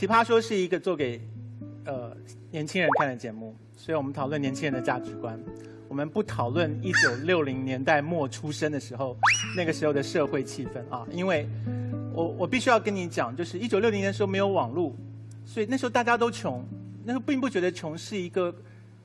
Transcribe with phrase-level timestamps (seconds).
[0.00, 1.20] 奇葩说是一个做给
[1.84, 2.16] 呃
[2.50, 5.38] 年轻人看的节目，所以我们讨论年轻人的价值观。
[5.88, 9.14] 我们不讨论一九六零年代末出生的时候
[9.54, 11.46] 那个时候的社会气氛啊，因为
[12.14, 14.90] 我我必须要跟你讲，就是一九六零年的时候没有网络，
[15.44, 16.64] 所以那时候大家都穷，
[17.04, 18.54] 那时候并不觉得穷是一个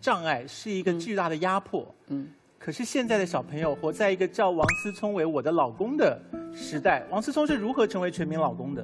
[0.00, 1.94] 障碍，是一个巨大的压迫。
[2.06, 2.28] 嗯。
[2.58, 6.18] 可是现在的小朋友活在一个叫王思聪为我的老公的
[6.54, 8.82] 时代，王思聪是如何成为全民老公的？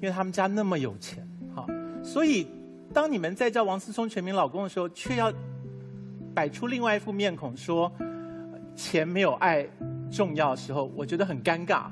[0.00, 1.29] 因为他们家那么有钱，好，
[2.02, 2.46] 所以
[2.92, 5.32] 当你们在叫王思聪全民老公的时候，却要
[6.34, 7.90] 摆出另外一副面孔，说
[8.74, 9.66] 钱没有爱
[10.10, 11.84] 重要的时候，我觉得很尴尬，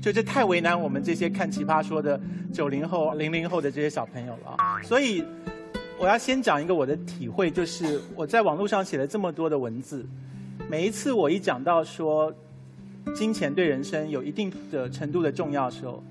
[0.00, 2.20] 就这太为难我们这些看奇葩说的
[2.52, 4.56] 九零后、零零后的这些小朋友了。
[4.82, 5.24] 所以
[5.98, 10.06] 我要先讲一个我的体会，就是我在网络上写了这么多的文字，
[10.70, 12.32] 每一次我一讲到说
[13.14, 16.02] 金钱对人生有一定的程度的重要的时候。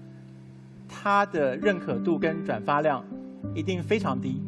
[0.88, 3.04] 他的认可度跟转发量
[3.54, 4.42] 一定非常低，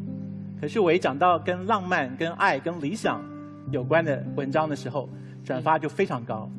[0.60, 3.22] 可是我一讲到跟浪漫、跟爱、跟理想
[3.70, 5.08] 有关的文章的时候，
[5.44, 6.50] 转发就非常高。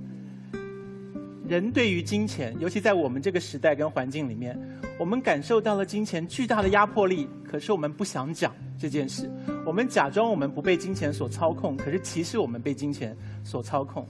[1.48, 4.60] 人对于金钱，尤其在我们这个时代跟环境里面，
[5.00, 9.30] 我们感受到了金钱巨大的压迫力，可是我们不想讲这件事。
[9.66, 14.08] 我们假装我们不被金钱所操控，可是其实我们被金钱所操控。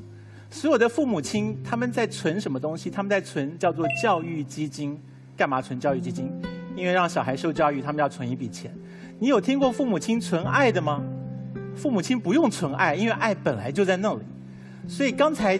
[0.50, 2.90] 所有的父母亲他们在存什么东西？
[2.90, 5.00] 他们在存叫做教育基金。
[5.38, 6.30] 干嘛存教育基金？
[6.80, 8.74] 因为让小孩受教育，他们要存一笔钱。
[9.20, 11.04] 你有听过父母亲存爱的吗？
[11.76, 14.22] 父母亲不用存爱，因为爱本来就在那里。
[14.88, 15.60] 所以刚才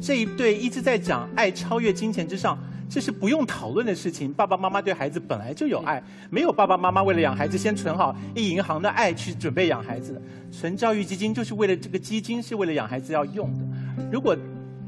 [0.00, 4.32] 这一对一直在讲爱超越金钱之上，这是不用讨论的事情。
[4.32, 10.20] 爸爸妈妈对孩子本来就有爱，没有爸爸妈妈为了养孩子先存好一银行的爱去准备养孩子。
[10.50, 13.64] 存教育基金就是为了这个基金是为了养孩子要用的。
[14.10, 14.36] 如果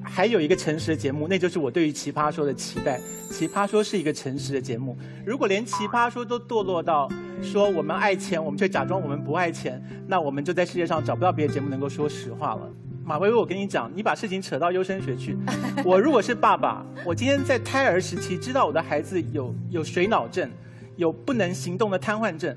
[0.05, 2.99] 还有一个诚实的节目，那就是我对于《奇葩说》的期待。
[3.33, 4.97] 《奇葩说》是一个诚实的节目。
[5.25, 7.11] 如果连《奇葩说》都堕落到
[7.43, 12.69] 说我们爱钱，我们却假装我们不爱钱，那我们就在世界上找不到别的节目能够说实话了。
[13.05, 15.37] 马薇薇，我跟你讲，你把事情扯到优生学去。
[15.85, 20.51] 我如果是爸爸，我今天在胎儿时期知道我的孩子有有水脑症，
[20.97, 22.57] 有不能行动的瘫痪症，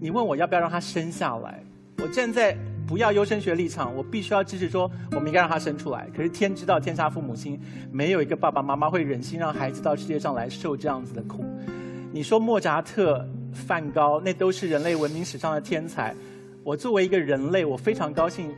[0.00, 1.62] 你问我要不要让他生下来？
[1.98, 2.56] 我站在。
[2.92, 4.82] 不要优生学立场，我必须要支持说，
[5.12, 6.06] 我们应该让他生出来。
[6.14, 7.58] 可是天知道，天下父母心，
[7.90, 11.42] 没有一个爸爸妈妈会忍心让孩子到世界上来受这样子的苦。
[12.12, 16.14] 你说莫扎特、梵高，那都是人类文明史上的天才。
[16.62, 18.50] 我作为一个人类，我非常高兴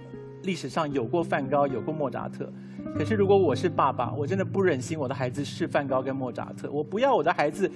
[0.42, 2.52] 历史上有过梵高，有过莫扎特。
[2.98, 6.68] 可是如果我是爸爸，我真的不忍心我的孩子是梵高跟莫扎特。
[6.72, 7.70] 我不要我的孩子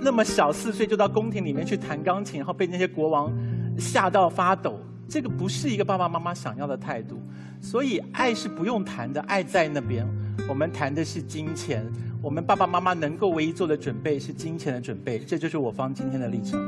[0.00, 3.30] 那么小四岁就到宫廷里面去弹钢琴，然后被那些国王
[3.76, 4.80] 吓到发抖。
[5.10, 7.20] 这个不是一个爸爸妈妈想要的态度，
[7.60, 10.06] 所以爱是不用谈的，爱在那边。
[10.48, 11.84] 我们谈的是金钱，
[12.22, 16.60] 我们爸爸妈妈能够唯一做的准备是金钱的准备，这就是我方今天的立场。